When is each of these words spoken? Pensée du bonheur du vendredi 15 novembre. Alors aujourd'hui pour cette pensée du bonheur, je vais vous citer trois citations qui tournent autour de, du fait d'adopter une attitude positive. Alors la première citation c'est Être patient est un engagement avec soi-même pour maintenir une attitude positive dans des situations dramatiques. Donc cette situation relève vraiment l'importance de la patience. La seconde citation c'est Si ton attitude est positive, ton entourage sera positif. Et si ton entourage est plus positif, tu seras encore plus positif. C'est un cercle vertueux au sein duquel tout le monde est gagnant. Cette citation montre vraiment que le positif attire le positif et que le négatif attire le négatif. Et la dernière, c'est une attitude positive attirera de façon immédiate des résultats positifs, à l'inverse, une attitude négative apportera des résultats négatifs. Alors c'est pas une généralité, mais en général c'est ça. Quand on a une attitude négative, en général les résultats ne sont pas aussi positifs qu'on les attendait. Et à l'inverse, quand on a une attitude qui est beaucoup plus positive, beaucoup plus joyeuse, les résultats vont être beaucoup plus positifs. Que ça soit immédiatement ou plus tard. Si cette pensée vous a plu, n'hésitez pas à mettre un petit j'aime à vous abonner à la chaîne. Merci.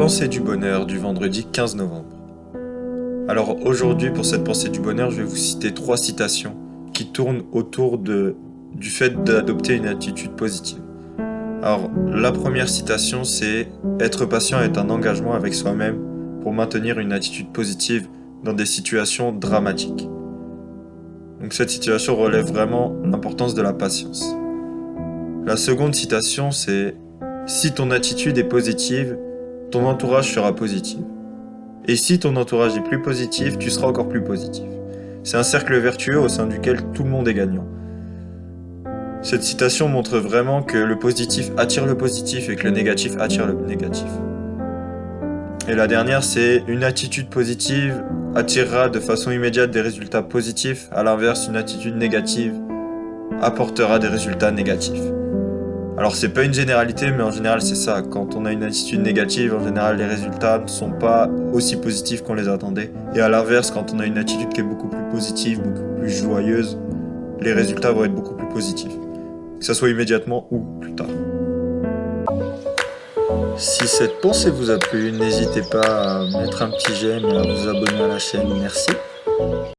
Pensée 0.00 0.28
du 0.28 0.40
bonheur 0.40 0.86
du 0.86 0.96
vendredi 0.96 1.44
15 1.44 1.76
novembre. 1.76 2.08
Alors 3.28 3.66
aujourd'hui 3.66 4.08
pour 4.08 4.24
cette 4.24 4.44
pensée 4.44 4.70
du 4.70 4.80
bonheur, 4.80 5.10
je 5.10 5.18
vais 5.18 5.24
vous 5.24 5.36
citer 5.36 5.74
trois 5.74 5.98
citations 5.98 6.56
qui 6.94 7.12
tournent 7.12 7.42
autour 7.52 7.98
de, 7.98 8.34
du 8.72 8.88
fait 8.88 9.22
d'adopter 9.24 9.74
une 9.74 9.84
attitude 9.84 10.30
positive. 10.30 10.80
Alors 11.62 11.90
la 12.10 12.32
première 12.32 12.70
citation 12.70 13.24
c'est 13.24 13.68
Être 14.00 14.24
patient 14.24 14.62
est 14.62 14.78
un 14.78 14.88
engagement 14.88 15.34
avec 15.34 15.52
soi-même 15.52 15.98
pour 16.40 16.54
maintenir 16.54 16.98
une 16.98 17.12
attitude 17.12 17.52
positive 17.52 18.08
dans 18.42 18.54
des 18.54 18.64
situations 18.64 19.32
dramatiques. 19.32 20.08
Donc 21.42 21.52
cette 21.52 21.68
situation 21.68 22.16
relève 22.16 22.46
vraiment 22.46 22.96
l'importance 23.04 23.54
de 23.54 23.60
la 23.60 23.74
patience. 23.74 24.34
La 25.44 25.58
seconde 25.58 25.94
citation 25.94 26.52
c'est 26.52 26.96
Si 27.46 27.74
ton 27.74 27.90
attitude 27.90 28.38
est 28.38 28.44
positive, 28.44 29.18
ton 29.70 29.86
entourage 29.86 30.32
sera 30.34 30.54
positif. 30.54 30.98
Et 31.86 31.96
si 31.96 32.18
ton 32.18 32.36
entourage 32.36 32.76
est 32.76 32.82
plus 32.82 33.00
positif, 33.00 33.58
tu 33.58 33.70
seras 33.70 33.88
encore 33.88 34.08
plus 34.08 34.22
positif. 34.22 34.64
C'est 35.22 35.36
un 35.36 35.42
cercle 35.42 35.76
vertueux 35.78 36.18
au 36.18 36.28
sein 36.28 36.46
duquel 36.46 36.82
tout 36.94 37.04
le 37.04 37.10
monde 37.10 37.28
est 37.28 37.34
gagnant. 37.34 37.66
Cette 39.22 39.42
citation 39.42 39.88
montre 39.88 40.18
vraiment 40.18 40.62
que 40.62 40.78
le 40.78 40.98
positif 40.98 41.50
attire 41.56 41.84
le 41.86 41.96
positif 41.96 42.48
et 42.48 42.56
que 42.56 42.64
le 42.64 42.70
négatif 42.70 43.16
attire 43.18 43.46
le 43.46 43.54
négatif. 43.66 44.08
Et 45.68 45.74
la 45.74 45.86
dernière, 45.86 46.24
c'est 46.24 46.64
une 46.68 46.84
attitude 46.84 47.28
positive 47.28 48.02
attirera 48.34 48.88
de 48.88 49.00
façon 49.00 49.30
immédiate 49.30 49.70
des 49.70 49.80
résultats 49.80 50.22
positifs, 50.22 50.88
à 50.92 51.02
l'inverse, 51.02 51.48
une 51.48 51.56
attitude 51.56 51.96
négative 51.96 52.54
apportera 53.42 53.98
des 53.98 54.08
résultats 54.08 54.50
négatifs. 54.50 55.00
Alors 56.00 56.16
c'est 56.16 56.30
pas 56.30 56.44
une 56.44 56.54
généralité, 56.54 57.10
mais 57.10 57.22
en 57.22 57.30
général 57.30 57.60
c'est 57.60 57.74
ça. 57.74 58.00
Quand 58.00 58.34
on 58.34 58.46
a 58.46 58.52
une 58.52 58.62
attitude 58.62 59.02
négative, 59.02 59.54
en 59.54 59.62
général 59.62 59.98
les 59.98 60.06
résultats 60.06 60.58
ne 60.58 60.66
sont 60.66 60.92
pas 60.92 61.28
aussi 61.52 61.76
positifs 61.76 62.22
qu'on 62.22 62.32
les 62.32 62.48
attendait. 62.48 62.90
Et 63.14 63.20
à 63.20 63.28
l'inverse, 63.28 63.70
quand 63.70 63.92
on 63.92 63.98
a 63.98 64.06
une 64.06 64.16
attitude 64.16 64.48
qui 64.48 64.60
est 64.60 64.64
beaucoup 64.64 64.88
plus 64.88 65.04
positive, 65.12 65.60
beaucoup 65.60 66.00
plus 66.00 66.08
joyeuse, 66.08 66.78
les 67.42 67.52
résultats 67.52 67.92
vont 67.92 68.04
être 68.04 68.14
beaucoup 68.14 68.34
plus 68.34 68.48
positifs. 68.48 68.94
Que 69.58 69.64
ça 69.66 69.74
soit 69.74 69.90
immédiatement 69.90 70.48
ou 70.50 70.60
plus 70.80 70.94
tard. 70.94 71.06
Si 73.58 73.86
cette 73.86 74.22
pensée 74.22 74.48
vous 74.48 74.70
a 74.70 74.78
plu, 74.78 75.12
n'hésitez 75.12 75.64
pas 75.70 75.82
à 75.82 76.40
mettre 76.40 76.62
un 76.62 76.70
petit 76.70 76.94
j'aime 76.94 77.26
à 77.26 77.42
vous 77.42 77.68
abonner 77.68 78.00
à 78.02 78.08
la 78.08 78.18
chaîne. 78.18 78.48
Merci. 78.58 78.88